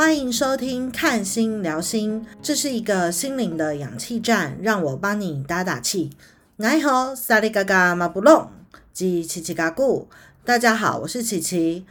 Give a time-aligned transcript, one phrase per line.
[0.00, 6.08] 欢迎收听《看心聊心》，这是一个心灵的氧气站，让我帮你打打气。
[6.56, 8.48] 你好，萨利嘎嘎马布隆，
[8.94, 10.06] 及奇奇嘎咕。
[10.42, 11.84] 大家好，我是琪琪。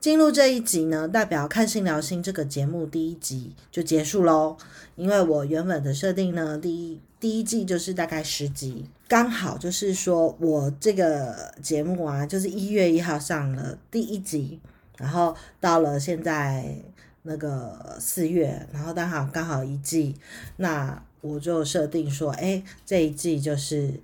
[0.00, 4.56] 进入这一集呢，代表《看心聊心》这个节目第一集就结束喽。
[4.96, 14.58] 因为我原本的设定呢，第一第一季就是大概十集，刚好就是说我这个节目啊，就是一月一号上了第一集，
[14.96, 16.74] 然后到了现在
[17.22, 20.16] 那个四月，然后刚好刚好一季，
[20.56, 24.00] 那我就设定说，哎，这一季就是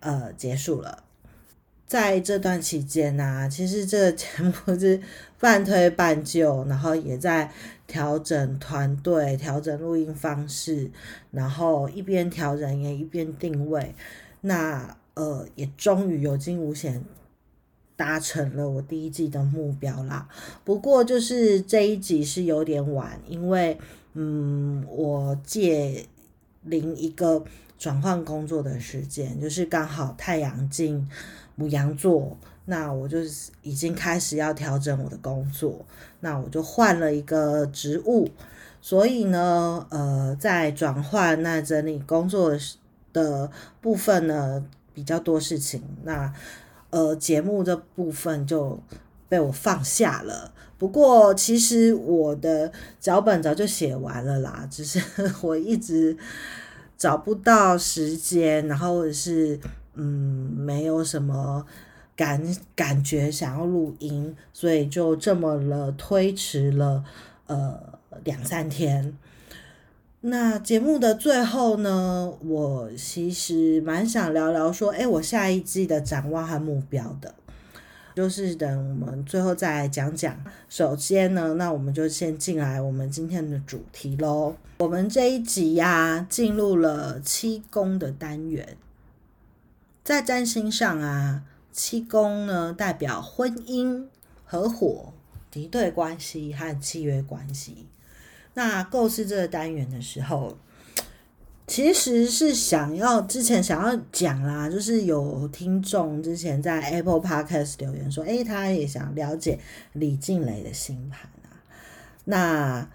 [0.00, 1.04] 呃结束了。
[1.86, 5.00] 在这段期间呢，其实这个节目是
[5.40, 7.50] 半推半就，然后也在
[7.88, 10.88] 调整团队、调整录音方式，
[11.32, 13.92] 然后一边调整也一边定位。
[14.42, 17.04] 那呃，也终于有惊无险
[18.00, 20.26] 达成了我第一季的目标啦。
[20.64, 23.78] 不过就是这一集是有点晚，因为
[24.14, 26.06] 嗯，我借
[26.62, 27.44] 临一个
[27.78, 31.06] 转换工作的时间，就是刚好太阳进。
[31.56, 33.18] 母羊座，那我就
[33.60, 35.84] 已经开始要调整我的工作，
[36.20, 38.30] 那我就换了一个职务，
[38.80, 42.56] 所以呢，呃，在转换那整理工作
[43.12, 43.50] 的
[43.82, 44.64] 部分呢
[44.94, 46.32] 比较多事情，那
[46.90, 48.78] 呃节目这部分就
[49.28, 50.52] 被我放下了。
[50.76, 55.00] 不过其实我的脚本早就写完了啦，只是
[55.42, 56.16] 我一直
[56.96, 59.58] 找不到时间，然后是。
[59.94, 60.04] 嗯，
[60.56, 61.66] 没有什么
[62.14, 62.40] 感
[62.76, 67.04] 感觉想要录音，所以就这么了推迟了
[67.48, 67.76] 呃
[68.22, 69.18] 两三天。
[70.22, 77.34] 那节目的最后呢，我其实蛮想聊聊说，哎，我下一季的展望和目标的，
[78.14, 80.36] 就是等我们最后再来讲讲。
[80.68, 84.56] 首先呢，那我们就先进来我们今天的主题喽。
[84.80, 88.76] 我们这一集呀，进入了七宫的单元。
[90.04, 94.04] 在占星上啊，七宫呢代表婚姻、
[94.44, 95.14] 合伙、
[95.50, 97.86] 敌对关系和契约关系。
[98.54, 100.56] 那构思这个单元的时候，
[101.66, 109.58] 其实是想要之前想要讲啦，就是有听众之前在 Apple Podcast 留言说，诶，他也想了解
[109.92, 111.62] 李静蕾的星盘啊。
[112.24, 112.88] 那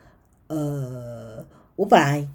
[0.48, 1.46] 呃，
[1.76, 2.28] 我本来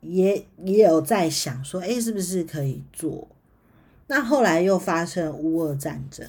[0.00, 3.28] 也也有在想说，诶，是不是可以做？
[4.06, 6.26] 那后来又发生乌俄战争，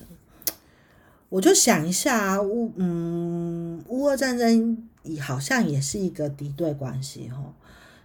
[1.30, 4.88] 我就想一下乌嗯乌俄战争
[5.22, 7.54] 好像也是一个敌对关系哈，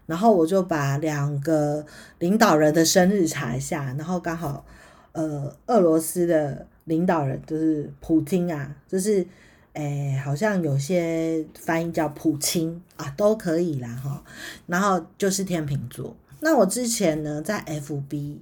[0.06, 1.84] 然后我就把两个
[2.18, 4.64] 领导人的生日查一下，然后刚好
[5.12, 9.26] 呃俄罗斯的领导人就是普京啊，就是
[9.74, 14.22] 诶好像有些翻译叫普京啊都可以啦哈，
[14.66, 18.38] 然后就是天秤座，那我之前呢在 FB。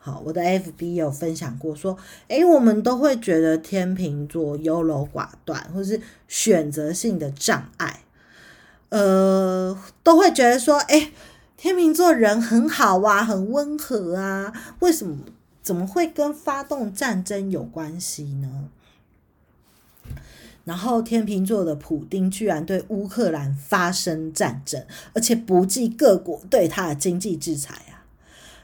[0.00, 1.98] 好，我的 FB 有分享过，说，
[2.28, 8.04] 诶，我们都会觉得天秤座优柔寡断，或是选择性的障碍，
[8.90, 11.12] 呃，都会觉得说，诶，
[11.56, 15.18] 天秤座人很好啊，很温和啊，为什么
[15.62, 18.68] 怎么会跟发动战争有关系呢？
[20.64, 27.97] 然后天秤座的普丁居然对乌克兰发生战争，而且不计各国对他的经济制裁啊！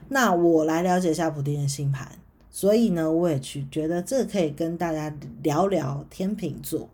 [0.09, 2.19] 那我来了解一下普丁的星盘，
[2.51, 6.89] 所以呢，我也去觉得这可以跟大家聊聊天秤座。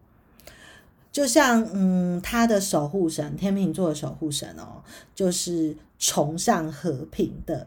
[1.13, 4.83] 就像嗯，他的守护神天秤座的守护神哦，
[5.15, 7.67] 就是崇尚和平的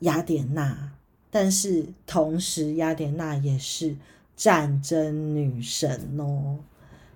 [0.00, 0.92] 雅典娜，
[1.30, 3.96] 但是同时雅典娜也是
[4.36, 6.58] 战争女神哦。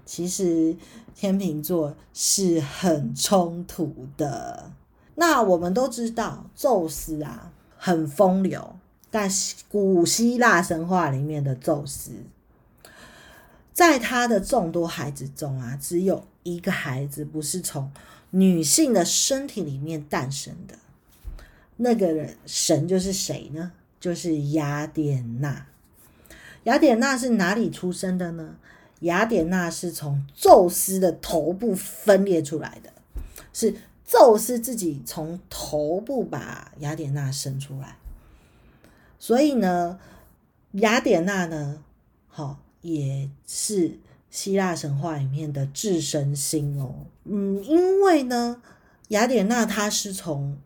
[0.05, 0.77] 其实
[1.15, 4.71] 天秤座是很冲突的。
[5.15, 8.77] 那我们都知道，宙斯啊很风流，
[9.11, 9.29] 但
[9.69, 12.13] 古希腊神话里面的宙斯，
[13.75, 17.93] 在他的众多孩子中啊，只有一个孩子不是从
[18.31, 20.77] 女性的身体里面诞生的。
[21.77, 23.73] 那个神就是谁呢？
[24.01, 25.67] 就是雅典娜。
[26.65, 28.57] 雅典娜是哪里出生的呢？
[29.01, 32.91] 雅典娜是从宙斯的头部分裂出来的，
[33.53, 33.75] 是。
[34.13, 37.97] 宙斯自己从头部把雅典娜生出来，
[39.19, 39.99] 所以呢，
[40.73, 41.83] 雅典娜呢，
[42.29, 43.99] 好也是
[44.29, 47.07] 希腊神话里面的智神星哦。
[47.25, 48.61] 嗯，因为呢，
[49.09, 50.59] 雅典娜她是从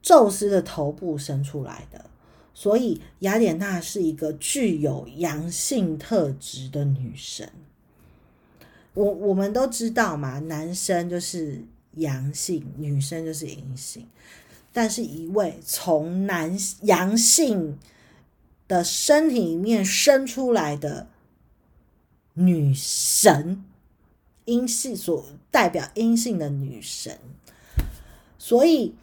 [0.00, 2.06] 宙斯的头部生出来的，
[2.54, 7.52] 所以雅典娜是一个具有阳性特质的女神。
[8.94, 11.62] 我我们都知道嘛，男生就是
[11.98, 14.06] 阳性，女生就是阴性。
[14.72, 17.78] 但是，一位从男阳性
[18.68, 21.08] 的身体里面生出来的
[22.34, 23.64] 女神，
[24.44, 27.18] 阴性所代表阴性的女神，
[28.38, 28.94] 所以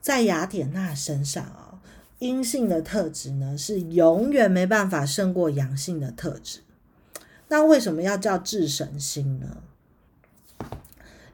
[0.00, 1.80] 在雅典娜身上啊，
[2.20, 6.60] 阴性的特质呢是永远没办法胜过阳性的特质。
[7.48, 9.56] 那为什么要叫智神星呢？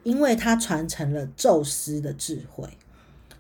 [0.03, 2.69] 因为它传承了宙斯的智慧。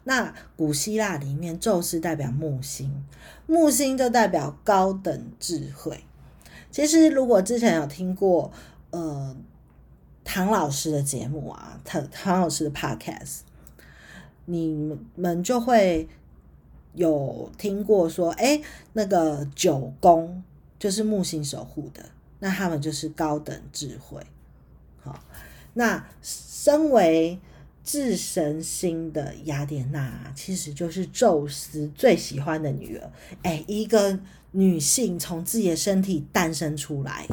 [0.04, 3.04] 那古希腊里面，宙斯代表木星，
[3.46, 6.04] 木星就代表高等智慧。
[6.70, 8.50] 其实，如果之前有听过
[8.90, 9.36] 呃
[10.24, 13.40] 唐老师的节目啊，唐唐老师的 podcast，
[14.46, 16.08] 你们就会
[16.94, 18.60] 有听过说，哎，
[18.94, 20.42] 那个九宫
[20.78, 22.06] 就是木星守护的，
[22.38, 24.24] 那他们就是高等智慧。
[25.02, 25.22] 好，
[25.74, 26.06] 那
[26.62, 27.38] 身为
[27.82, 33.10] 智神星的雅典娜，其实就是宙斯最喜欢的女儿。
[33.42, 34.20] 哎，一个
[34.50, 37.26] 女性从自己的身体诞生出来，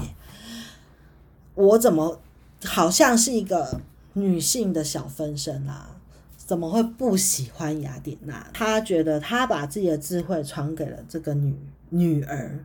[1.56, 2.22] 我怎么
[2.64, 3.82] 好像是一个
[4.14, 5.98] 女性的小分身啊？
[6.38, 8.50] 怎么会不喜欢雅典娜？
[8.54, 11.54] 她觉得她把自己的智慧传给了这个女
[11.90, 12.64] 女儿，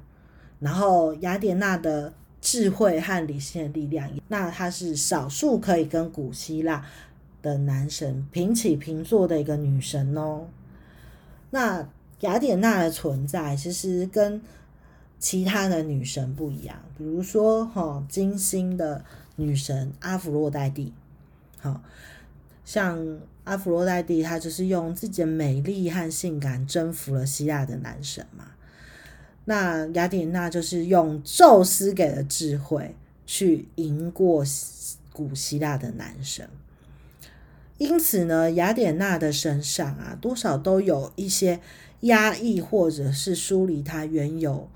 [0.61, 2.12] 然后雅典娜的
[2.43, 6.85] 智慧和理性的力量，那她是少数可以跟古希腊。
[7.41, 10.47] 的男神平起平坐的一个女神哦。
[11.50, 11.89] 那
[12.21, 14.41] 雅典娜的存在其实跟
[15.19, 19.05] 其他的女神不一样，比如说哈金星的
[19.35, 20.93] 女神阿芙洛黛蒂，
[21.59, 21.83] 好
[22.65, 28.53] 像阿芙洛黛蒂她就是用自己的美丽和性感征服了希腊的男神嘛。
[29.44, 32.94] 那雅典娜就是用宙斯给的智慧
[33.27, 34.44] 去赢过
[35.12, 36.49] 古希腊的男神。
[37.79, 41.61] 因此呢，雅典娜的身上啊，多少都有一些
[42.03, 44.69] 压抑或者是疏离她原有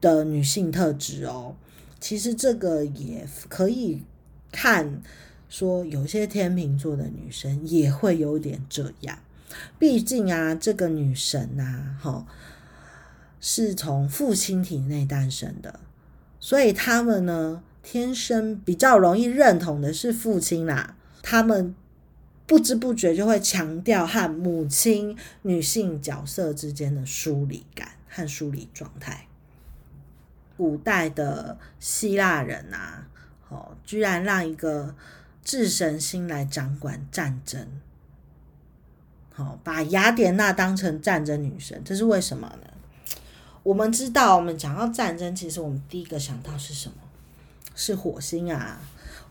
[0.00, 1.56] 的女性特质哦。
[2.00, 4.02] 其实这个也可以
[4.50, 5.02] 看
[5.50, 9.18] 说，有些天秤座的女生也会有点这样。
[9.78, 12.26] 毕竟啊，这个女神呐，哈，
[13.40, 15.80] 是从父亲体内诞生的，
[16.40, 20.96] 所以他们呢，天生比较容易认同的是父亲啦。
[21.22, 21.74] 他们
[22.46, 29.26] 不知不觉就会强调和母亲女性角色之间的疏离感和疏离状态。
[30.56, 33.08] 古代的希腊人啊，
[33.48, 34.94] 哦，居然让一个
[35.44, 37.66] 智神星来掌管战争，
[39.32, 42.70] 好，把雅典娜当成战争女神，这是为什么呢？
[43.66, 46.94] 我们知道，我们讲到战争，其实我们第一个想到是什么？
[47.74, 48.80] 是火星啊。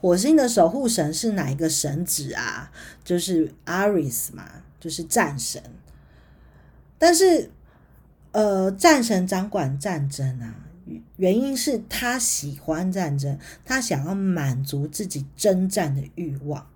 [0.01, 2.69] 火星的守护神是哪一个神子啊？
[3.05, 4.43] 就是 Ares 嘛，
[4.77, 5.63] 就是战神。
[6.97, 7.49] 但是，
[8.33, 10.53] 呃，战神掌管战争啊，
[11.15, 16.67] 原因是他喜欢战争，他想要满足自己征战的欲望。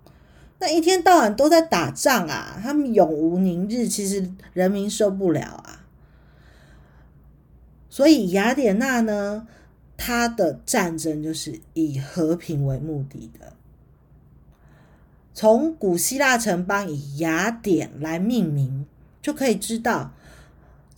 [0.60, 5.76] 那一天到晚都在打仗啊，他们永无宁日，其实人民受不了啊。
[7.90, 9.46] 所以雅典娜呢？
[10.02, 13.52] 她的战争就是以和平为目的的。
[15.34, 18.86] 从古希腊城邦以雅典来命名，
[19.20, 20.14] 就可以知道，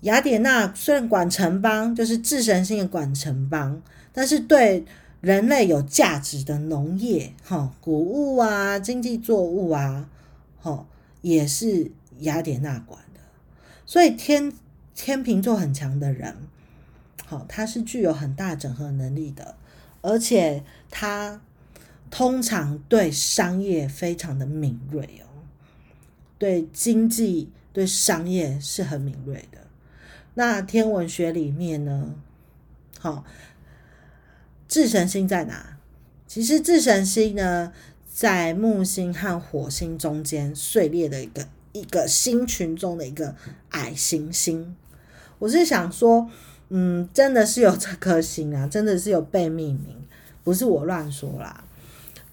[0.03, 3.83] 雅典娜虽然管城邦，就是智神性的管城邦，
[4.13, 4.85] 但是对
[5.21, 10.09] 人类有价值的农业、哈谷物啊、经济作物啊，
[10.61, 10.87] 哈
[11.23, 13.21] 也是雅典娜管的。
[13.85, 14.53] 所以天
[14.95, 16.37] 天秤座很强的人。
[17.33, 19.57] 好，他是具有很大整合能力的，
[20.03, 21.41] 而且他
[22.11, 25.41] 通常对商业非常的敏锐哦，
[26.37, 29.61] 对经济、对商业是很敏锐的。
[30.35, 32.15] 那天文学里面呢，
[32.99, 33.25] 好，
[34.69, 35.79] 智神星在哪？
[36.27, 37.73] 其实智神星呢，
[38.13, 43.35] 在木星和火星中间碎裂的一个一个星群中的一个
[43.71, 44.77] 矮行星。
[45.39, 46.29] 我是想说。
[46.75, 49.95] 嗯，真的是有这颗星啊，真的是有被命名，
[50.43, 51.63] 不是我乱说啦。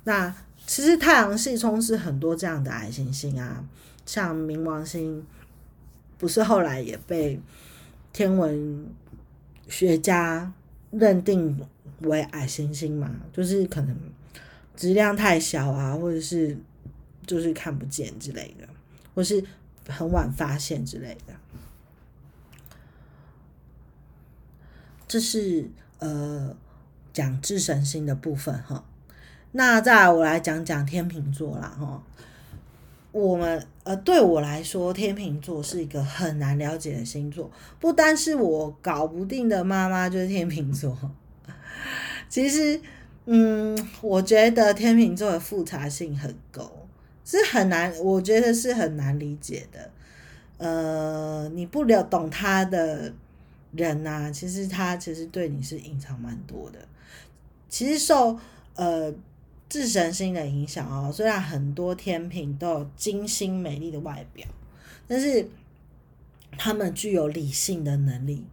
[0.06, 0.34] 那
[0.66, 3.62] 其实太阳系充斥很多这样的矮行星啊，
[4.06, 5.22] 像冥王星，
[6.18, 7.38] 不是后来也被
[8.14, 8.88] 天文
[9.68, 10.54] 学家
[10.92, 11.60] 认定
[12.04, 13.14] 为矮行星嘛？
[13.34, 13.94] 就是可能
[14.74, 16.58] 质量太小啊，或者是
[17.28, 18.66] 就是看不见之类的，
[19.14, 19.44] 或是
[19.90, 21.34] 很晚发现之类的。
[25.10, 26.56] 这是呃
[27.12, 28.86] 讲智神星的部分哈。
[29.52, 32.02] 那再来我来讲讲天秤座啦，哈。
[33.12, 37.50] 我们呃，对我来说，天秤座是一个很难了解的星座。
[37.80, 40.96] 不单是我搞不定的妈妈就是天秤座，
[42.30, 42.80] 其实，
[43.26, 46.72] 嗯，我觉得天秤座的复杂性很高，
[47.26, 49.90] 是很难，我觉得是很难理解的。
[50.60, 53.12] 呃，你不了懂他的
[53.72, 56.80] 人呐，其实他其实对你是隐藏蛮多的。
[57.68, 58.40] 其实受
[58.76, 59.14] 呃。
[59.70, 64.48] 自神星的影响哦，虽然很多天平都有精心美丽的外表，
[65.08, 65.48] 但是
[66.58, 68.44] 他们具有理性的能力，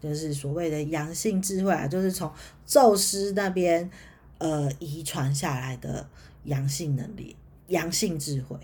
[0.00, 2.32] 就是所谓的阳性智慧啊，就是从
[2.64, 3.90] 宙斯那边
[4.38, 6.08] 呃遗传下来的
[6.44, 7.34] 阳性能力、
[7.66, 8.56] 阳性智慧。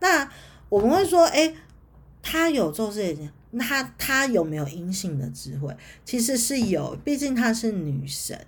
[0.00, 0.28] 那
[0.68, 1.54] 我们会说，哎，
[2.20, 5.74] 他有宙斯的，那他他有没有阴性的智慧？
[6.04, 8.38] 其实是有，毕竟她是女神。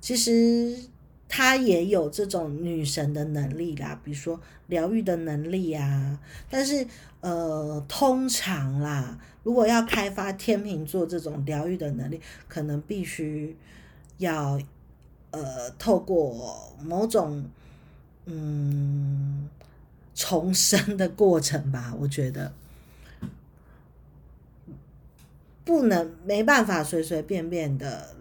[0.00, 0.76] 其实。
[1.30, 6.18] 她也有这种女神的能力啦，比如说疗愈的能力啊。
[6.48, 6.86] 但是，
[7.20, 13.54] 呃，通常啦，如果要开发天秤座这种疗愈的能力，可能必须
[14.16, 14.58] 要
[15.30, 17.44] 呃透过某种
[18.24, 19.50] 嗯
[20.14, 21.94] 重生的过程吧。
[22.00, 22.50] 我觉得
[25.68, 28.16] 不能没办法随随便便的。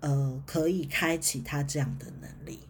[0.00, 2.60] 呃，可以开启他这样的能力。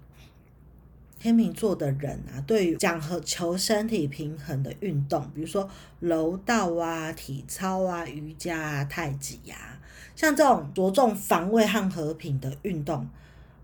[1.19, 5.69] 天秤座的人啊，对于讲和求身体平衡的运动，比如说
[6.01, 9.79] 柔道啊、体操啊、瑜伽啊、太极呀，
[10.15, 13.07] 像这种着重防卫和和平的运动，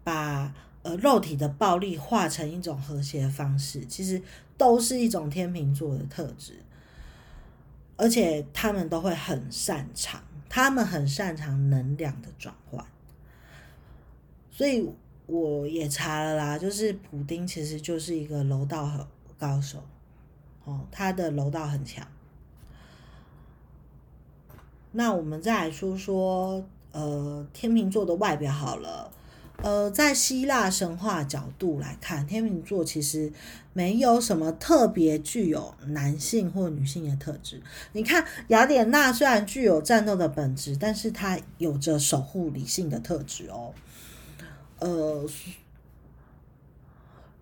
[0.02, 0.52] 把
[0.83, 4.21] 呃肉体的暴力化成一种和谐的方式，其实
[4.59, 6.57] 都是一种天秤座的特质。
[8.02, 12.85] 而且他们都会很擅长，他们很擅长能量的转换。
[14.50, 14.92] 所以
[15.26, 19.06] 我也查了啦，就是普丁其实就是一个柔道
[19.38, 19.85] 高手，
[20.64, 22.04] 哦，他的柔道很强。
[24.90, 29.12] 那我们再来说说，呃，天秤座的外表好了，
[29.59, 33.32] 呃，在希腊神话角度来看，天秤座其实
[33.73, 37.62] 没有什么特别具有男性或女性的特质。
[37.92, 43.73] 你看雅典娜虽然具有战斗的本质，但是她有着守护理性的特质哦。
[44.80, 45.25] 呃，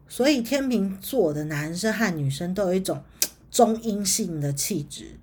[0.06, 3.02] 所以天秤座的男生和女生都有一种
[3.50, 5.18] 中阴性的气质，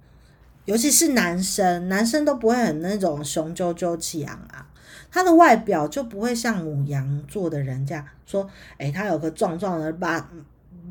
[0.66, 4.68] 尤其是男生，男生都不会很那种雄赳赳气昂啊，
[5.12, 10.30] 他的外表就不会像母羊座的人这样说，哎，他有个壮壮的霸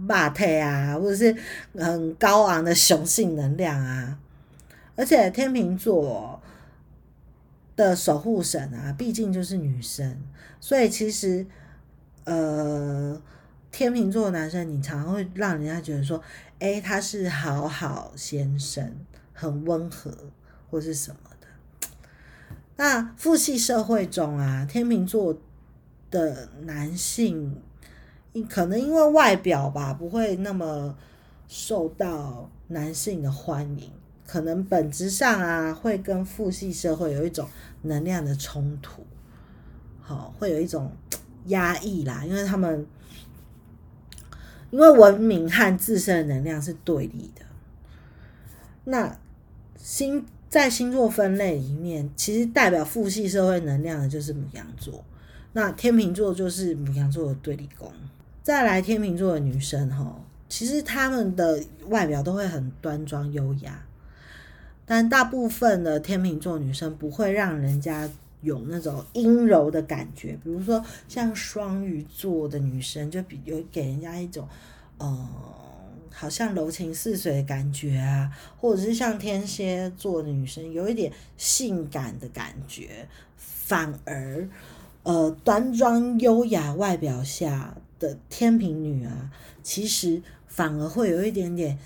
[0.09, 1.37] 霸腿啊，或者是
[1.75, 4.19] 很高昂的雄性能量啊，
[4.97, 6.41] 而且天秤座。
[7.77, 10.17] 的守护神啊，毕竟就是女生，
[10.59, 11.45] 所以其实，
[12.25, 13.21] 呃，
[13.71, 16.19] 天秤座的男生，你常常会让人家觉得说，
[16.59, 18.91] 哎，他是好好先生，
[19.35, 20.11] 很温和，
[20.71, 21.19] 或是什么。
[22.77, 25.39] 那父系社会中啊，天秤座
[26.11, 27.61] 的男性，
[28.49, 30.97] 可能因为外表吧，不会那么
[31.49, 33.91] 受到男性的欢迎。
[34.27, 37.49] 可能本质上啊，会跟父系社会有一种
[37.83, 39.07] 能量的冲突，
[40.01, 40.91] 好，会有一种
[41.47, 42.85] 压抑啦，因为他们
[44.73, 47.47] 因为文明和自身的能量是对立的。
[48.85, 49.17] 那
[49.77, 50.27] 星
[50.57, 55.05] 在星座分类里面，其实代表父系社会能量的就是母羊座，
[55.53, 57.93] 那天秤座就是母羊座的对立宫。
[58.43, 63.85] 再来天秤座的女生哈，其实她们的外表都会很端庄优雅。
[64.87, 68.09] 但大部分的天秤座女生不会让人家
[68.41, 74.49] 有那种阴柔的感觉，比如说像双鱼座的女生就比有给人家一种，
[74.97, 75.29] 呃，
[76.11, 84.49] 好像柔情似水的感觉啊，或者是像天蝎座的女生有一点性感的感觉，反而，
[85.03, 89.31] 呃，端庄优雅外表下的天平女啊，
[89.63, 91.79] 其实反而会有一点点。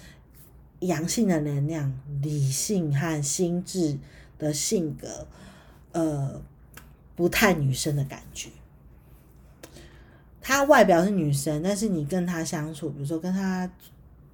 [0.80, 3.98] 阳性的能量、理性和心智
[4.38, 5.26] 的性格，
[5.92, 6.40] 呃，
[7.14, 8.48] 不太女生的感觉。
[10.40, 13.70] 她外表是女生，但是你跟她相处，比如说跟她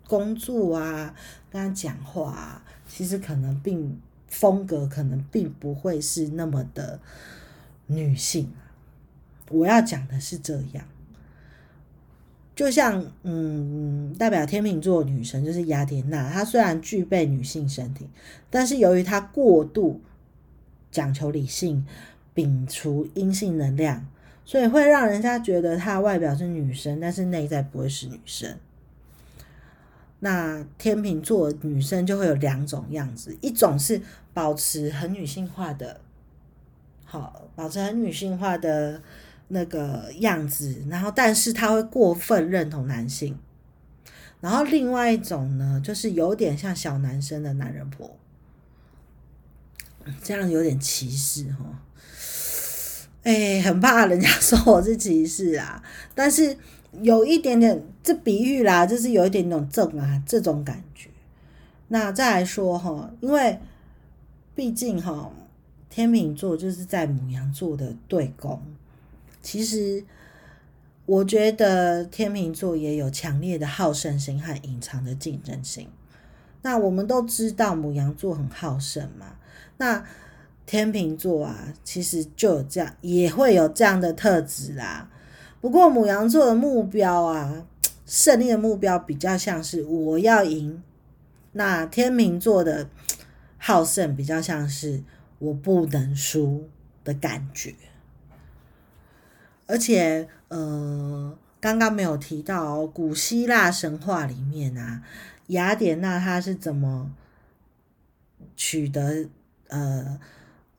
[0.06, 1.14] 工作啊，
[1.50, 7.00] 跟他讲话，啊，其实可能并风格可能并不会是那么的
[7.86, 8.52] 女性。
[9.50, 10.84] 我要讲的是这样。
[12.54, 18.08] 就像，嗯，代表天秤座女神就是雅典娜，她虽然具备女性身体，
[18.48, 20.00] 但是由于她过度
[20.90, 21.86] 讲求理性，
[22.34, 24.06] 摒除阴性能量，
[24.46, 28.56] 所以会让人家觉得她外表是女生，但是内在不会是女生。
[30.26, 34.02] 那天秤座女生就会有两种样子，一种是
[34.34, 36.00] 保持很女性化的，
[37.04, 39.00] 好，保持很女性化的
[39.46, 43.38] 那个样子，然后但是她会过分认同男性。
[44.40, 48.18] 然后另外一种呢，就是有点像小男生的男人婆，
[50.24, 51.82] 这样有点歧视哈。
[53.22, 55.80] 哎，很怕人家说我是歧视啊，
[56.16, 56.56] 但是
[57.02, 61.10] 有一点点这比喻啦，就是有一点那种正啊这种感觉。
[61.88, 63.58] 那再来说哈，因为
[64.54, 65.30] 毕竟哈
[65.88, 68.60] 天秤座就是在母羊座的对宫，
[69.42, 70.04] 其实
[71.04, 75.88] 我觉得天秤座也有强烈的好胜心和隐藏的竞争性。
[76.62, 79.36] 那我们都知道母羊座很好胜嘛，
[79.78, 80.04] 那。
[80.68, 85.08] 天秤座啊，其实就有这样，也会有这样的特质啦。
[85.60, 87.66] 不过母羊座的目标啊，
[88.04, 90.82] 胜利的目标比较像是我要赢。
[91.52, 92.88] 那天秤座的
[93.58, 95.02] 好胜比较像是
[95.38, 96.68] 我不能输
[97.02, 97.74] 的感觉。
[99.66, 105.02] 而且，呃，刚刚没有提到哦古希腊神话里面啊，
[105.48, 107.10] 雅典娜她是怎么
[108.56, 109.28] 取得
[109.68, 110.18] 呃。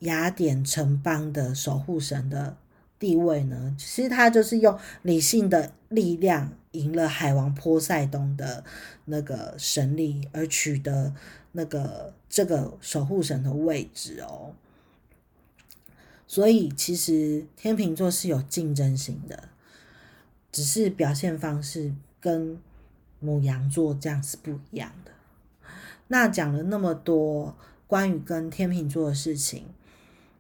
[0.02, 2.56] 雅典城邦的守护神的
[3.00, 3.76] 地位呢？
[3.78, 8.64] 其实他就是用理性的力量赢了海王波塞冬的
[9.06, 11.14] 那个神力，而取得
[11.52, 14.56] 那个这个守护神的位置哦。
[16.26, 19.50] 所以其实天秤座是有竞争性的，
[20.52, 22.60] 只是表现方式跟
[23.20, 25.12] 母羊座这样是不一样的。
[26.08, 27.56] 那讲了那么多
[27.86, 29.66] 关于跟天秤座的事情。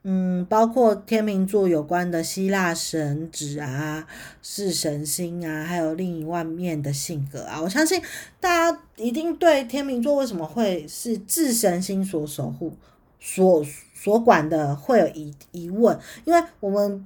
[0.09, 4.07] 嗯，包括天秤座有关的希腊神旨啊、
[4.41, 8.01] 是神星啊，还有另一万面的性格啊，我相信
[8.39, 12.73] 大家一定对天秤座为什么会是智神星所守护、
[13.19, 13.61] 所
[13.93, 17.03] 所管的会有疑疑问，因为我们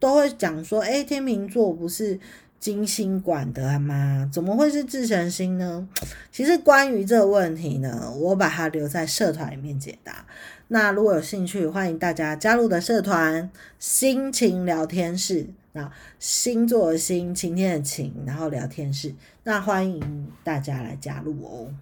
[0.00, 2.18] 都会讲说，哎，天秤座不是
[2.58, 4.28] 金星管的吗？
[4.32, 5.88] 怎么会是智神星呢？
[6.32, 10.26] 其实关于这个问题呢，我把它留在社团里面解答。
[10.68, 15.46] 那如果有兴趣，欢迎大家加入的社团“心情聊天室”。
[15.72, 19.14] 那星座的星，晴天的晴，然后聊天室。
[19.42, 21.74] 那欢迎大家来加入哦。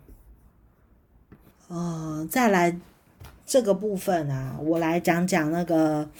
[1.68, 2.76] 呃，再来
[3.46, 6.10] 这个部分啊，我来讲讲那个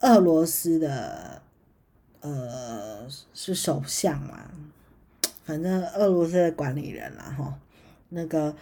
[0.00, 1.40] 俄罗斯的，
[2.20, 4.50] 呃，是首相嘛，
[5.44, 7.58] 反正俄罗斯的管理人啦，哈，
[8.10, 8.54] 那个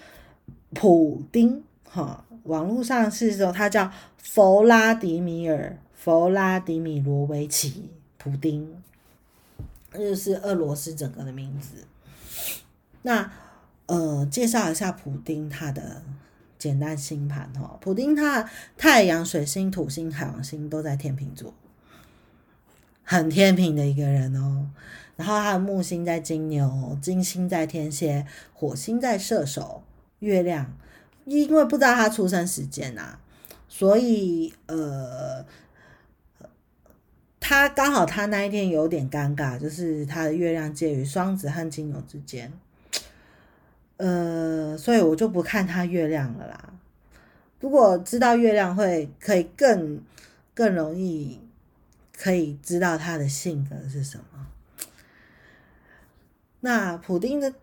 [0.72, 1.64] 普丁。
[1.94, 7.70] 哈，网络上是说他叫弗拉迪米尔·弗拉迪米罗维奇·
[8.18, 8.82] 普丁，
[9.92, 11.86] 这就是俄罗斯整个的名字。
[13.02, 13.30] 那
[13.86, 16.02] 呃，介绍一下普丁他的
[16.58, 17.78] 简单星盘哈。
[17.80, 21.54] 普丁他太阳、水星、土星、海王星都在天秤座，
[23.04, 24.68] 很天平的一个人哦。
[25.14, 29.84] 然后他的木星在金牛，金星在天蝎，火星在射手，
[30.18, 30.76] 月亮。
[31.24, 33.18] 因为不知道他出生时间呐，
[33.66, 35.44] 所以呃，
[37.40, 42.52] 他刚好他那一天有点尴尬，就是他的月亮介于双子和金牛之间，
[43.96, 46.72] 呃，所以我就不看他月亮了啦。
[47.60, 50.02] 如果知道月亮会可以更
[50.52, 51.40] 更容易
[52.14, 54.46] 可以知道他的性格是什么。
[56.60, 57.54] 那普丁的。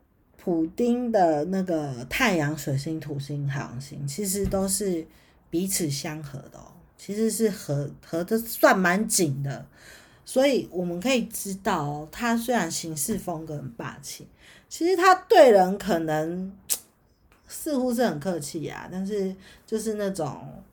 [0.44, 5.06] 普丁的那个太阳、水星、土星、海王星，其实都是
[5.52, 9.64] 彼此相合的哦，其实是合合的算蛮紧的，
[10.26, 14.28] 所以我们可以知道哦，他虽然行事风格很霸气，
[14.68, 16.52] 其实他对人可能
[17.48, 19.36] 似乎是很客气啊，但是
[19.68, 20.64] 就是那种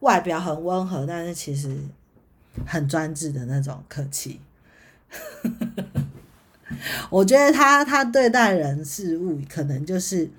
[0.00, 1.78] 外表很温和，但是其实
[2.66, 4.40] 很专制的那种客气。
[7.10, 10.30] 我觉得他他对待人事物可能就是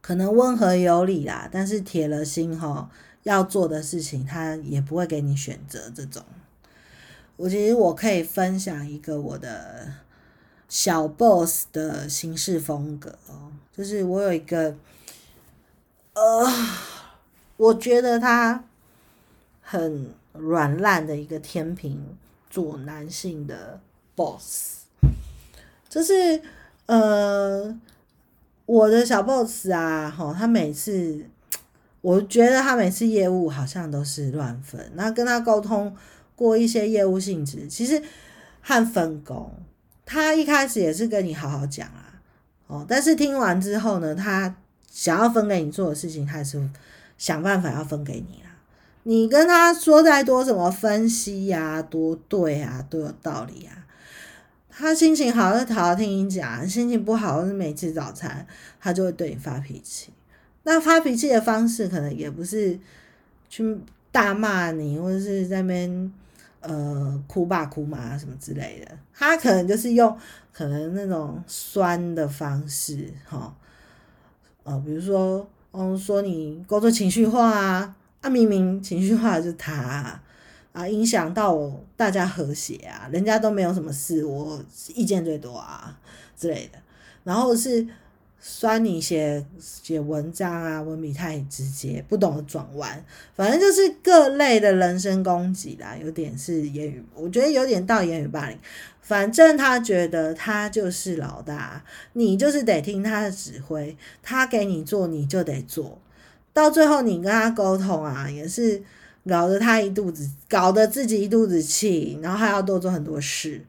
[0.00, 2.90] 可能温和有礼啦，但是铁了心哈
[3.22, 6.22] 要做的事情他也不会给你选择这种。
[7.36, 9.92] 我其实我可以分享一个我的
[10.68, 14.76] 小 boss 的行事风格哦，就是我有一个
[16.14, 16.46] 呃，
[17.56, 18.64] 我觉得他
[19.62, 22.16] 很软烂的一个天平
[22.50, 23.80] 座男性的
[24.16, 24.87] boss。
[25.88, 26.40] 就是
[26.86, 27.74] 呃，
[28.66, 31.24] 我的小 boss 啊，哈，他每次，
[32.02, 34.92] 我觉得他每次业务好像都是乱分。
[34.94, 35.94] 那跟他沟通
[36.36, 38.02] 过一些业务性质，其实
[38.60, 39.52] 和分工，
[40.04, 42.20] 他一开始也是跟你好好讲啊，
[42.66, 44.54] 哦，但是听完之后呢，他
[44.90, 46.60] 想要分给你做的事情，还是
[47.16, 48.50] 想办法要分给你啦。
[49.04, 53.86] 你跟他说再多什么分析呀，多对啊，都有道理啊。
[54.80, 58.46] 他心情好就好好听你讲，心情不好是没吃早餐，
[58.78, 60.12] 他就会对你发脾气。
[60.62, 62.78] 那发脾气的方式可能也不是
[63.48, 63.76] 去
[64.12, 66.12] 大骂你，或者是在那边
[66.60, 68.96] 呃哭爸哭妈什么之类的。
[69.12, 70.16] 他可能就是用
[70.52, 73.52] 可能那种酸的方式，哈，
[74.62, 79.72] 呃，比如说，嗯，说你工作情绪化啊，啊，明明情绪化的是他。
[79.74, 80.22] 啊，
[80.78, 84.62] 啊影响到大家和谐啊，人家都没有什么事，我
[84.94, 85.98] 意见最多啊
[86.36, 86.78] 之类的。
[87.24, 87.84] 然后是
[88.38, 98.56] 酸你写写文章啊，文笔太直接，不懂得转弯，反正就是各类的人身攻击啦，有点是言语，我觉得有点到言语霸凌。
[99.02, 105.98] 反正他觉得他就是老大，你就是得听他的指挥，他给你做你就得做，
[106.52, 108.84] 到最后你跟他沟通啊，也是。
[109.28, 113.62] 搞得他一肚子，搞得自己一肚子气，然后还要多做很多事，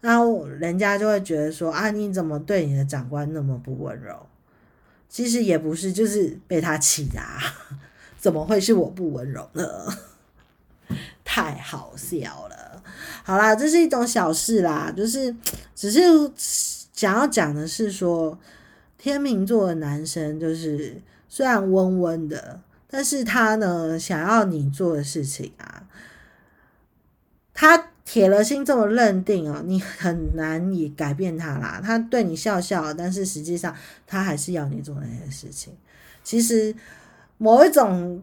[0.00, 4.26] 然后人家就会觉得说啊，你怎么对你的长官那么不温柔？
[5.08, 7.20] 其实也不是，就是被他气的，
[8.18, 9.64] 怎么会是我不温柔呢？
[11.24, 12.82] 太好笑了。
[13.22, 15.34] 好啦，这是一种小事啦，就是
[15.74, 16.00] 只是
[16.36, 18.38] 想要讲的是说，
[18.98, 22.60] 天秤座的男生就是虽然温温的。
[22.96, 25.82] 但是他呢，想要你做的事情啊，
[27.52, 31.80] 他铁了心这么认定哦，你很难以改变他啦。
[31.82, 33.74] 他对你笑笑，但是实际上
[34.06, 35.76] 他还是要你做那些事情。
[36.22, 36.72] 其实
[37.36, 38.22] 某一种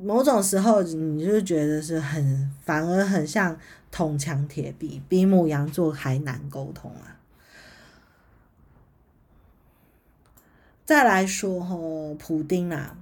[0.00, 3.58] 某种时候，你就觉得是很反而很像
[3.90, 7.18] 铜墙铁壁，比母羊座还难沟通啊。
[10.84, 12.96] 再来说吼，普丁啊。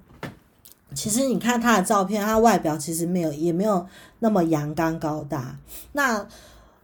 [0.94, 3.86] 其实你看他的照片，他外表其实没有，也没有
[4.18, 5.58] 那么阳刚高大。
[5.92, 6.26] 那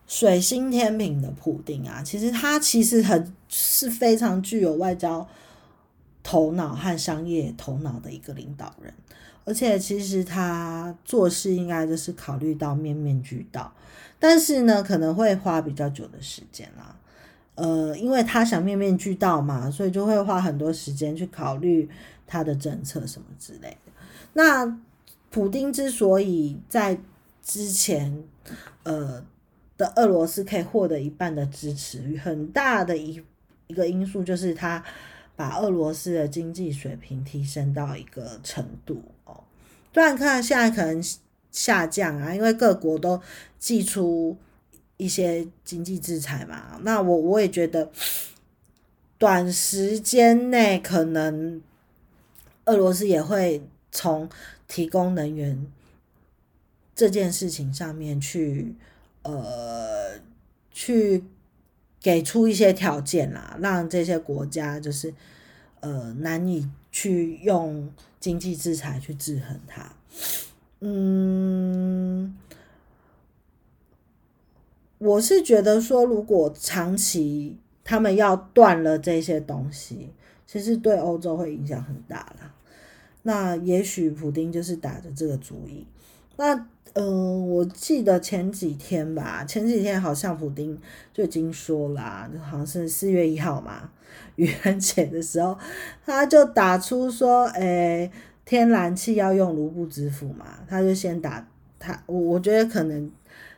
[0.07, 5.27] 水星天平的普丁啊，其实他其实很是非常具有外交
[6.23, 8.95] 头脑和商业头脑的一个领导人，
[9.45, 13.73] 而且其实他做事应该就是考虑到面面俱到，
[14.21, 16.95] 但是呢，可能会花比较久的时间啦。
[17.57, 21.89] 呃，因为他想面面俱到嘛，所以就会花很多时间去考虑
[22.27, 23.77] 他的政策什么之类。
[24.37, 24.79] 那
[25.31, 27.01] 普丁之所以在
[27.43, 28.23] 之前，
[28.83, 29.25] 呃
[29.79, 33.23] 的俄罗斯可以获得一半的支持，很大的一
[33.67, 34.85] 一个因素就是他
[35.35, 39.43] 把俄罗斯的经济水平提升到一个程度哦。
[39.95, 41.03] 虽然看现在可能
[41.51, 43.19] 下降啊，因为各国都
[43.59, 44.37] 寄出
[44.99, 46.79] 一些经济制裁嘛。
[46.83, 47.91] 那我我也觉得，
[49.17, 51.63] 短时间内可能
[52.67, 53.63] 俄罗斯也会。
[53.91, 54.29] 从
[54.69, 55.67] 提供能源
[56.95, 58.75] 这件事情上面去，
[59.23, 60.21] 呃，
[60.71, 61.25] 去
[62.01, 65.13] 给出一些条件啦，让这些国家就是
[65.81, 69.93] 呃难以去用经济制裁去制衡它。
[70.81, 72.37] 嗯，
[74.99, 80.11] 我是觉得说，如果长期他们要断了这些东西，
[80.47, 82.53] 其实对欧洲会影响很大了。
[83.27, 85.85] 那也许普丁就是打着这个主意。
[86.37, 90.79] 那嗯，我记得前几天吧，前几天好像普丁
[91.13, 93.91] 就已经说了，好像是四月一号嘛，
[94.37, 95.59] 愚人节的时候，
[96.05, 98.13] 他就打出说，诶，
[98.45, 101.47] 天然气要用卢布支付嘛，他就先打
[101.81, 103.11] 他，我我觉得可能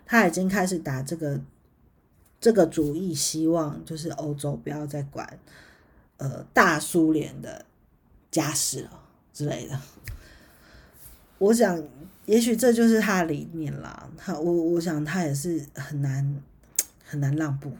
[0.06, 1.38] 他已经开始打这个
[2.40, 5.38] 这个主意，希望就是欧洲不要再管
[6.16, 7.66] 呃大苏联的
[8.30, 9.02] 家事了。
[9.38, 9.80] 之类的，
[11.38, 11.80] 我想，
[12.26, 14.10] 也许这就是他的理念啦。
[14.16, 16.42] 他，我，我想他也是很难
[17.04, 17.70] 很难让步。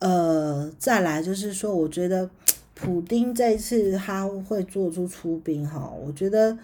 [0.00, 2.28] 呃，再来就是说，我觉得
[2.74, 6.58] 普丁这一次他会做出出兵哈，我觉得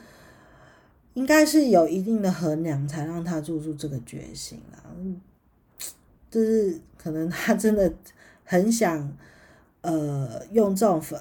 [1.14, 4.82] 应该是有一定的衡量，才让他做出这个决心啊。
[6.28, 7.94] 就是可能他真的
[8.42, 9.16] 很想，
[9.82, 11.20] 呃，用这种粉。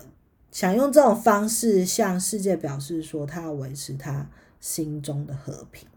[0.57, 4.27] 想用这种方式向世界表示说，他要维持他
[4.59, 5.87] 心中的和平，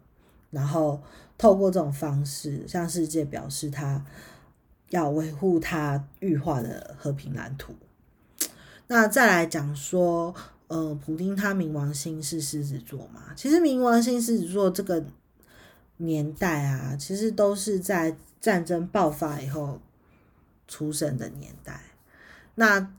[0.51, 1.01] 然后
[1.39, 4.05] 透过这种方式向世界表示他
[4.91, 7.75] 要维护他预化的和平蓝图。
[8.89, 10.35] 那再来讲说，
[10.69, 13.33] 呃，普丁他冥王星是狮子座嘛？
[13.35, 15.03] 其实冥王星狮子座这个
[15.97, 19.81] 年代啊，其实都是在战争爆发以后
[20.69, 21.81] 出生的年代。
[22.57, 22.93] 那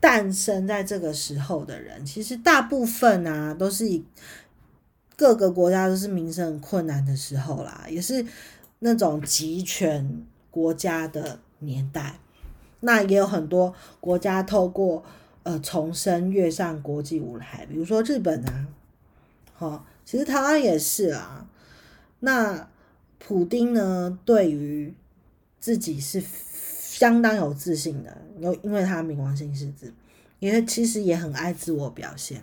[0.00, 4.02] 诞生在这个时候的人，其实大部分啊，都是以
[5.14, 8.24] 各个国家都是民生很困难的时候啦，也是
[8.78, 12.18] 那种集权国家的年代。
[12.80, 15.04] 那也有很多国家透过
[15.42, 18.66] 呃重生跃上国际舞台，比如说日本啊，
[19.52, 21.46] 好，其实台湾也是啊。
[22.20, 22.68] 那
[23.18, 24.94] 普丁呢，对于
[25.58, 26.22] 自己是
[27.00, 29.90] 相当有自信的，有因为他冥王星狮子，
[30.38, 32.42] 因为其实也很爱自我表现。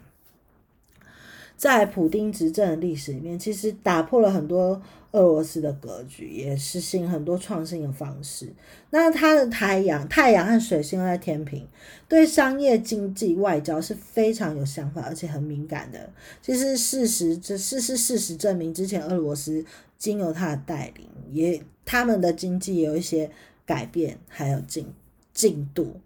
[1.55, 8.51] 在普丁执政的历史里面，其实打破了很多俄罗斯的格局，也实行很多创新的方式。
[8.89, 11.67] 那他的太阳、太阳和水星在天平，
[12.07, 16.11] 对商业、经济、外交是非常有想法，而且很敏感的。
[16.41, 19.63] 其实事实，这事是事实证明，之前俄罗斯
[19.99, 23.29] 经由他的带领，也他们的经济有一些
[23.67, 24.91] 改变，还有进
[25.31, 26.01] 进度。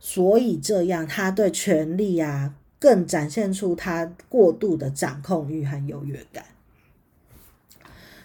[0.00, 2.56] 所以这样，他对权力啊。
[2.82, 6.44] 更展现出他过度的掌控欲和优越感。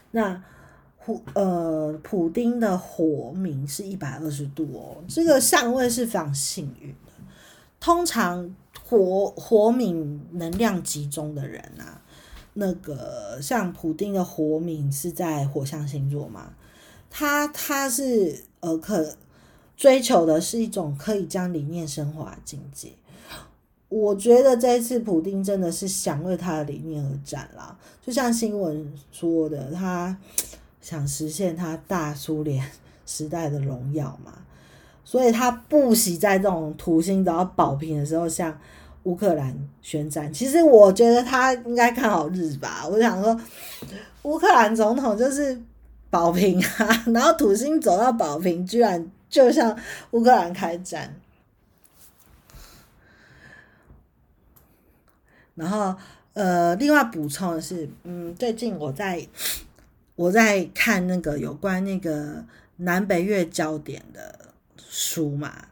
[0.10, 0.44] 那
[1.06, 7.12] 普呃普丁的火冥是一百二十度哦，这个相位是非常幸运的。
[7.80, 8.52] 通常
[8.84, 12.02] 火火冥能量集中的人啊，
[12.54, 16.56] 那个像普丁的火冥是在火象星座嘛，
[17.20, 19.16] 他他是呃可
[19.76, 22.90] 追求的是一种可以将理念升华的境界。
[23.90, 27.76] 我觉得这一次普丁真的是想为他的理念而战啦，
[28.06, 30.16] 就像新闻说的，他
[30.80, 32.64] 想实现他大苏联
[33.08, 34.34] 时代的荣耀嘛，
[35.04, 38.56] 所以他不惜在这种土星都要保平的时候向
[39.06, 40.32] 乌克兰宣战。
[40.32, 43.36] 其实我觉得他应该看好日吧，我想说
[44.22, 45.60] 乌克兰总统就是
[46.10, 49.78] 保平啊， 然后土星走到保平，居然就向
[50.12, 51.14] 乌克兰开战。
[55.56, 55.96] 然后，
[56.34, 59.28] 呃，另外补充的是，嗯，最近我在
[60.16, 62.46] 我在看那个有关那个
[62.78, 64.54] 南北月焦点的
[64.88, 65.68] 书嘛，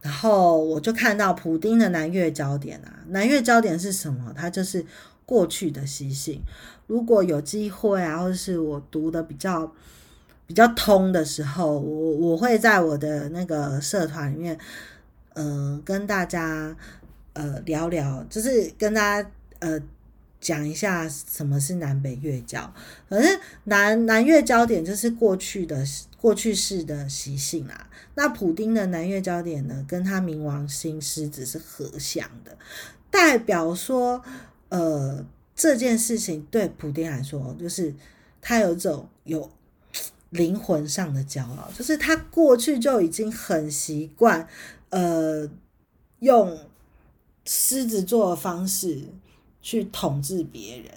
[0.00, 4.32] 然后我就看到普丁的南月焦点啊，南月焦点是什么？
[4.36, 4.86] 它就是
[5.24, 6.40] 过去的习性。
[6.86, 9.72] 如果有机会啊，或者是我读的比较
[10.46, 14.58] 比较通的时候，我我会在我的那个社团里面，
[15.34, 16.76] 嗯，跟大家。
[17.38, 19.78] 呃，聊聊就是跟大家呃
[20.40, 22.72] 讲一下什么是南北月交。
[23.10, 25.84] 反正南南月焦点就是过去的
[26.18, 27.90] 过去式的习性啊。
[28.14, 32.56] 那普丁的南月焦点呢，跟他冥王星狮子是合相的，
[33.10, 34.22] 代表说
[34.70, 35.22] 呃
[35.56, 37.92] 这件事情对普丁来说，就是
[38.40, 39.50] 他有种有
[40.30, 44.46] 灵魂上的骄傲，就是他过去就已经很习惯
[44.90, 45.50] 呃
[46.20, 46.56] 用。
[47.48, 49.04] 狮子座的方式
[49.62, 50.90] 去统治别人，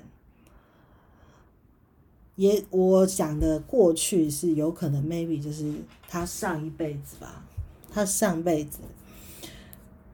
[2.37, 5.71] 也我讲的过去是有可能，maybe 就是
[6.07, 7.45] 他上一辈子吧，
[7.91, 8.79] 他上辈子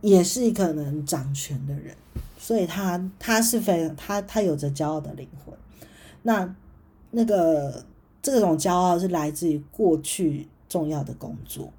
[0.01, 1.95] 也是可能掌权的人，
[2.45, 5.57] 所以他他是非常他他有着骄傲的灵魂，
[6.21, 6.55] 那
[7.09, 7.83] 那个
[8.21, 11.73] 这种骄傲是来自于过去重要的工作，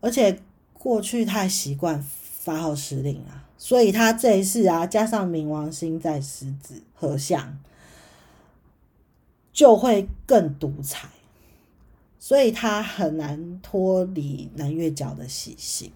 [0.00, 0.38] 而且
[0.72, 2.04] 过去太习惯。
[2.44, 7.56] 发号施令啊，所以他这一次啊，加上冥王星在狮子合相，
[9.52, 11.08] 就会更独裁，
[12.18, 15.92] 所以他很难脱离南月角的习性。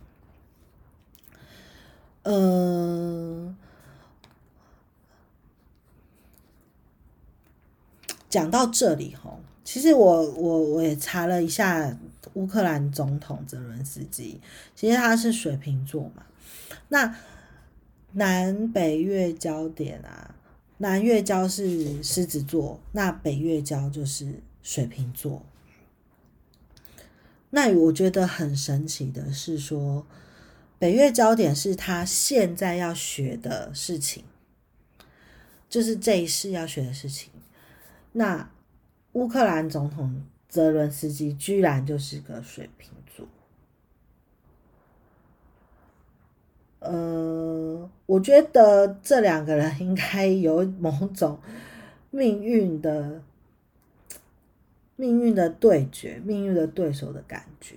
[2.28, 3.56] 嗯，
[8.28, 11.96] 讲到这里哈，其实我我我也查了一下
[12.34, 14.40] 乌克兰总统泽伦斯基，
[14.74, 16.24] 其实他是水瓶座嘛。
[16.88, 17.16] 那
[18.12, 20.34] 南北月交点啊，
[20.78, 25.42] 南月交是狮子座，那北月交就是水瓶座。
[27.50, 30.04] 那我觉得很神奇的是说，
[30.78, 34.24] 北月焦点是他现在要学的事情，
[35.68, 37.30] 就是这一世要学的事情。
[38.12, 38.50] 那
[39.12, 43.26] 乌克兰总统泽伦斯基居然就是个水瓶座。
[46.80, 51.40] 呃，我觉得这两个人应该有某种
[52.10, 53.22] 命运的
[54.94, 57.76] 命运的对决、命运的对手的感觉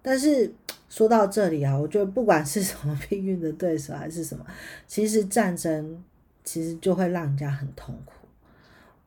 [0.00, 0.54] 但是
[0.94, 4.46] 说到这里啊，我觉得不管是什么 命运的对手还是什么，
[4.86, 6.00] 其实战争
[6.44, 8.28] 其实就会让人家很痛苦。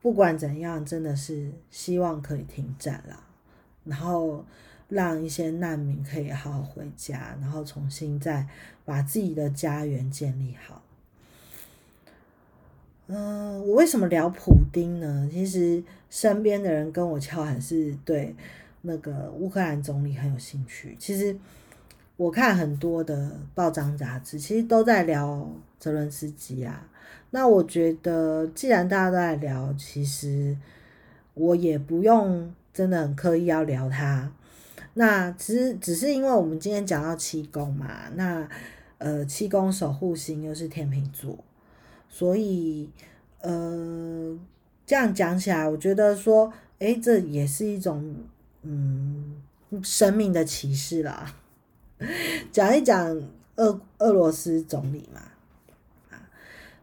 [0.02, 3.24] 不管怎样，真的是希望可以停战啦，
[3.86, 4.44] 然后
[4.90, 8.46] 让一些难民可以好好回家，然后重新再
[8.84, 10.82] 把自己的家园建立好。
[13.06, 15.26] 嗯，我为什么聊普丁呢？
[15.32, 18.36] 其实身边的人跟我敲喊是对
[18.82, 20.94] 那个乌克兰总理很有兴趣。
[20.98, 21.34] 其实
[22.18, 26.88] 我看很多的报章杂志，其实都在聊泽伦斯基啊。
[27.30, 30.56] 那我觉得，既然大家都在聊，其实
[31.34, 34.32] 我也不用真的很刻意要聊他。
[34.94, 38.48] 那其实只是因为我们今天讲到七宫嘛，那
[38.98, 41.38] 呃七宫守护星又是天秤座，
[42.08, 42.90] 所以
[43.42, 44.36] 呃
[44.84, 48.12] 这样讲起来，我觉得说，诶，这也是一种
[48.62, 49.36] 嗯
[49.84, 51.32] 生命的启示啦。
[52.52, 53.22] 讲一讲
[53.56, 55.22] 俄俄罗斯总理嘛。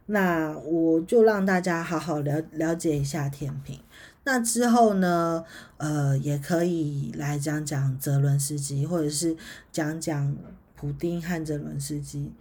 [0.07, 3.79] 那我就让大家好好了了解一下天平。
[4.23, 5.43] 那之后呢，
[5.77, 9.35] 呃，也可以来讲讲泽伦斯基，或者是
[9.71, 10.35] 讲讲
[10.75, 12.31] 普丁和泽伦斯基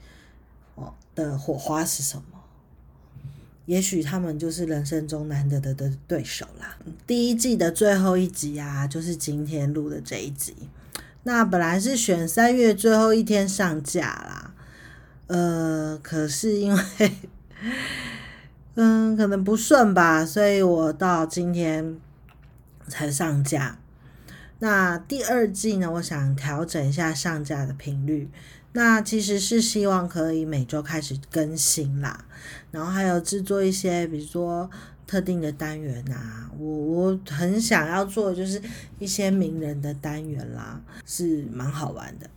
[0.75, 2.41] 哦的火花是什么？
[3.65, 6.77] 也许他们就是人生中难得的的对手啦。
[7.07, 10.55] 第一季的最后一集啊，就是今天录的这一集。
[11.25, 14.55] 那本来是选三月最后一天上架啦，
[15.27, 16.81] 呃，可是因为。
[18.77, 21.97] 嗯，可能不顺吧，所以我到今天
[22.89, 23.79] 才上架。
[24.59, 28.29] 那第二季呢，我想调整一下上架的频率。
[28.73, 32.25] 那其实是希望可以每周开始更新啦，
[32.73, 34.69] 然后还有制作一些，比如说
[35.07, 36.51] 特定的单元啊。
[36.59, 38.63] 我我很想要做的，就是
[38.99, 42.31] 一些名人的单元啦，是蛮好玩的。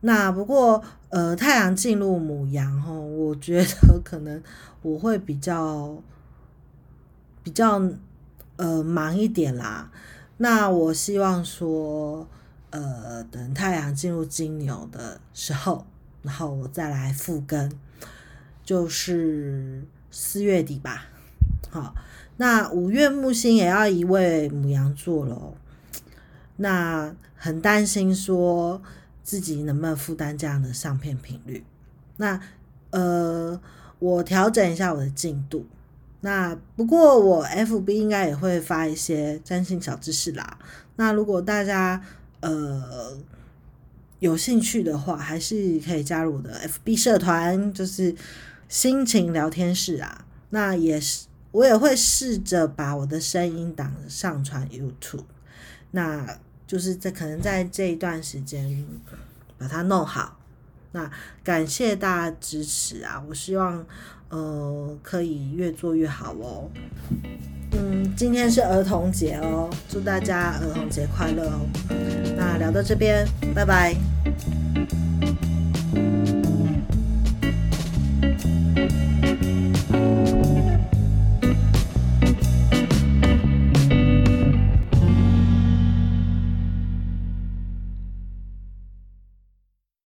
[0.00, 4.42] 那不过，呃，太阳进入母羊哈，我觉得可能
[4.82, 5.96] 我会比较
[7.44, 7.80] 比较
[8.56, 9.92] 呃忙一点啦。
[10.38, 12.26] 那我希望说，
[12.70, 15.86] 呃，等太阳进入金牛的时候，
[16.22, 17.70] 然后我再来复更，
[18.64, 21.06] 就是四月底吧。
[21.72, 21.92] 好，
[22.36, 25.54] 那五月木星也要移位母羊座了，
[26.58, 28.80] 那很担心说。
[29.24, 31.64] 自己能不能负担这样的上片频率？
[32.16, 32.40] 那
[32.90, 33.58] 呃，
[34.00, 35.64] 我调整一下我的进度。
[36.22, 40.58] 那不过我 FB 应该也会发一些占星小知识啦。
[40.96, 42.02] 那如果大家
[42.40, 43.16] 呃
[44.18, 48.12] 有兴趣的话，还是可以加入我的 FB 社团，就是
[48.68, 50.24] 心情聊天室啊。
[50.50, 55.24] 那也是我也会试着把我的声音档上传 YouTube。
[55.92, 58.84] 那就是在可能在这一段时间
[59.58, 60.38] 把它弄好，
[60.92, 61.10] 那
[61.44, 63.22] 感谢大家支持啊！
[63.28, 63.84] 我希望
[64.30, 66.70] 呃可以越做越好哦。
[67.72, 71.68] 嗯，今天是儿童节哦，祝大家儿童节快乐哦。
[72.36, 73.94] 那聊到这边，拜拜。